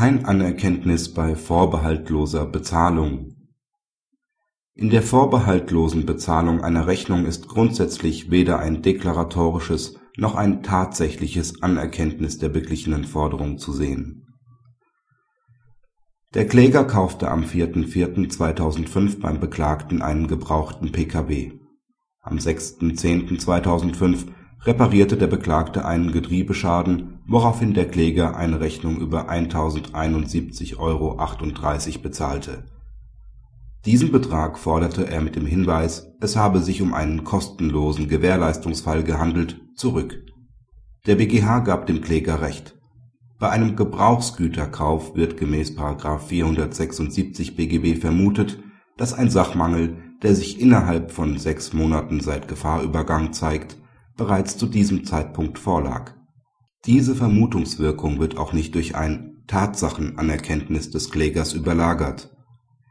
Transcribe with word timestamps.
Kein 0.00 0.24
Anerkenntnis 0.24 1.12
bei 1.12 1.36
vorbehaltloser 1.36 2.46
Bezahlung 2.46 3.36
In 4.74 4.88
der 4.88 5.02
vorbehaltlosen 5.02 6.06
Bezahlung 6.06 6.62
einer 6.62 6.86
Rechnung 6.86 7.26
ist 7.26 7.48
grundsätzlich 7.48 8.30
weder 8.30 8.60
ein 8.60 8.80
deklaratorisches 8.80 9.98
noch 10.16 10.36
ein 10.36 10.62
tatsächliches 10.62 11.62
Anerkenntnis 11.62 12.38
der 12.38 12.48
beglichenen 12.48 13.04
Forderung 13.04 13.58
zu 13.58 13.74
sehen. 13.74 14.26
Der 16.32 16.46
Kläger 16.46 16.84
kaufte 16.84 17.30
am 17.30 17.42
4.4.2005 17.44 19.20
beim 19.20 19.38
Beklagten 19.38 20.00
einen 20.00 20.28
gebrauchten 20.28 20.92
Pkw. 20.92 21.60
Am 22.22 22.38
6.10.2005 22.38 24.28
reparierte 24.62 25.16
der 25.16 25.26
Beklagte 25.26 25.84
einen 25.86 26.12
Getriebeschaden, 26.12 27.20
woraufhin 27.26 27.72
der 27.72 27.88
Kläger 27.88 28.36
eine 28.36 28.60
Rechnung 28.60 28.98
über 28.98 29.30
1.071,38 29.30 30.76
Euro 30.78 31.18
bezahlte. 32.02 32.64
Diesen 33.86 34.12
Betrag 34.12 34.58
forderte 34.58 35.08
er 35.08 35.22
mit 35.22 35.36
dem 35.36 35.46
Hinweis, 35.46 36.12
es 36.20 36.36
habe 36.36 36.60
sich 36.60 36.82
um 36.82 36.92
einen 36.92 37.24
kostenlosen 37.24 38.08
Gewährleistungsfall 38.08 39.02
gehandelt, 39.02 39.58
zurück. 39.74 40.22
Der 41.06 41.14
BgH 41.14 41.60
gab 41.60 41.86
dem 41.86 42.02
Kläger 42.02 42.42
Recht. 42.42 42.76
Bei 43.38 43.48
einem 43.48 43.74
Gebrauchsgüterkauf 43.74 45.16
wird 45.16 45.38
gemäß§ 45.38 45.78
476 46.18 47.56
BGB 47.56 47.98
vermutet, 47.98 48.62
dass 48.98 49.14
ein 49.14 49.30
Sachmangel, 49.30 49.96
der 50.22 50.34
sich 50.34 50.60
innerhalb 50.60 51.10
von 51.10 51.38
sechs 51.38 51.72
Monaten 51.72 52.20
seit 52.20 52.48
Gefahrübergang 52.48 53.32
zeigt 53.32 53.78
bereits 54.20 54.58
zu 54.58 54.66
diesem 54.66 55.04
Zeitpunkt 55.04 55.58
vorlag. 55.58 56.12
Diese 56.84 57.14
Vermutungswirkung 57.14 58.20
wird 58.20 58.36
auch 58.36 58.52
nicht 58.52 58.74
durch 58.74 58.94
ein 58.94 59.42
Tatsachenanerkenntnis 59.46 60.90
des 60.90 61.10
Klägers 61.10 61.54
überlagert. 61.54 62.30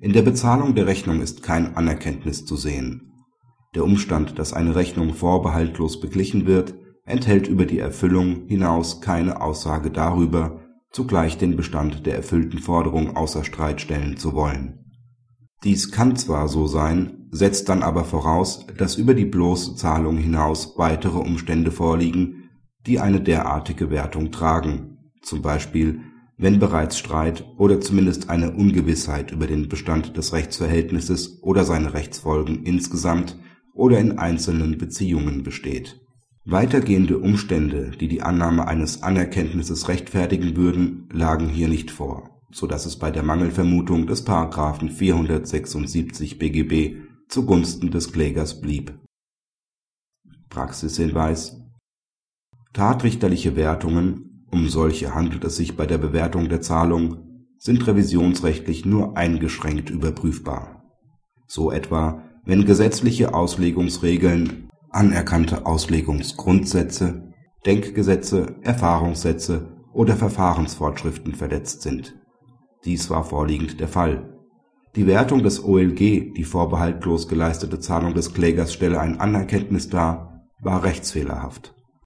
In 0.00 0.12
der 0.12 0.20
Bezahlung 0.20 0.74
der 0.74 0.86
Rechnung 0.86 1.22
ist 1.22 1.42
kein 1.42 1.76
Anerkenntnis 1.76 2.44
zu 2.44 2.56
sehen. 2.56 3.10
Der 3.74 3.84
Umstand, 3.84 4.38
dass 4.38 4.52
eine 4.52 4.76
Rechnung 4.76 5.14
vorbehaltlos 5.14 5.98
beglichen 5.98 6.46
wird, 6.46 6.74
enthält 7.06 7.48
über 7.48 7.64
die 7.64 7.78
Erfüllung 7.78 8.46
hinaus 8.46 9.00
keine 9.00 9.40
Aussage 9.40 9.90
darüber, 9.90 10.60
zugleich 10.90 11.38
den 11.38 11.56
Bestand 11.56 12.04
der 12.04 12.16
erfüllten 12.16 12.58
Forderung 12.58 13.16
außer 13.16 13.44
Streit 13.44 13.80
stellen 13.80 14.18
zu 14.18 14.34
wollen. 14.34 14.83
Dies 15.64 15.90
kann 15.90 16.16
zwar 16.16 16.48
so 16.48 16.66
sein 16.66 17.24
setzt 17.34 17.68
dann 17.68 17.82
aber 17.82 18.04
voraus, 18.04 18.64
dass 18.78 18.94
über 18.94 19.12
die 19.12 19.24
bloße 19.24 19.74
Zahlung 19.74 20.18
hinaus 20.18 20.74
weitere 20.76 21.18
Umstände 21.18 21.72
vorliegen, 21.72 22.50
die 22.86 23.00
eine 23.00 23.20
derartige 23.20 23.90
Wertung 23.90 24.30
tragen, 24.30 24.98
zum 25.20 25.42
Beispiel 25.42 26.00
wenn 26.36 26.60
bereits 26.60 26.98
Streit 26.98 27.44
oder 27.58 27.80
zumindest 27.80 28.30
eine 28.30 28.52
Ungewissheit 28.52 29.32
über 29.32 29.46
den 29.46 29.68
Bestand 29.68 30.16
des 30.16 30.32
Rechtsverhältnisses 30.32 31.42
oder 31.42 31.64
seine 31.64 31.94
Rechtsfolgen 31.94 32.64
insgesamt 32.64 33.36
oder 33.72 33.98
in 33.98 34.18
einzelnen 34.18 34.78
Beziehungen 34.78 35.42
besteht. 35.42 36.00
Weitergehende 36.44 37.18
Umstände, 37.18 37.92
die 37.98 38.08
die 38.08 38.22
Annahme 38.22 38.68
eines 38.68 39.02
Anerkenntnisses 39.02 39.88
rechtfertigen 39.88 40.56
würden, 40.56 41.08
lagen 41.12 41.48
hier 41.48 41.68
nicht 41.68 41.90
vor, 41.90 42.33
so 42.54 42.68
dass 42.68 42.86
es 42.86 42.96
bei 42.96 43.10
der 43.10 43.24
Mangelvermutung 43.24 44.06
des§ 44.06 44.24
476 44.88 46.38
BGB 46.38 46.96
zugunsten 47.28 47.90
des 47.90 48.12
Klägers 48.12 48.60
blieb. 48.60 48.96
Praxishinweis 50.50 51.60
Tatrichterliche 52.72 53.56
Wertungen, 53.56 54.46
um 54.52 54.68
solche 54.68 55.16
handelt 55.16 55.42
es 55.42 55.56
sich 55.56 55.76
bei 55.76 55.84
der 55.84 55.98
Bewertung 55.98 56.48
der 56.48 56.60
Zahlung, 56.60 57.48
sind 57.58 57.84
revisionsrechtlich 57.88 58.84
nur 58.84 59.16
eingeschränkt 59.16 59.90
überprüfbar. 59.90 60.84
So 61.48 61.72
etwa, 61.72 62.22
wenn 62.44 62.66
gesetzliche 62.66 63.34
Auslegungsregeln, 63.34 64.70
anerkannte 64.90 65.66
Auslegungsgrundsätze, 65.66 67.32
Denkgesetze, 67.66 68.56
Erfahrungssätze 68.62 69.72
oder 69.92 70.14
Verfahrensvorschriften 70.14 71.34
verletzt 71.34 71.82
sind. 71.82 72.14
Dies 72.84 73.10
war 73.10 73.24
vorliegend 73.24 73.80
der 73.80 73.88
Fall. 73.88 74.38
Die 74.96 75.06
Wertung 75.06 75.42
des 75.42 75.64
OLG, 75.64 76.34
die 76.34 76.44
vorbehaltlos 76.44 77.28
geleistete 77.28 77.80
Zahlung 77.80 78.14
des 78.14 78.32
Klägers 78.32 78.72
stelle 78.72 79.00
ein 79.00 79.20
Anerkenntnis 79.20 79.88
dar, 79.88 80.48
war 80.60 80.84
rechtsfehlerhaft 80.84 81.73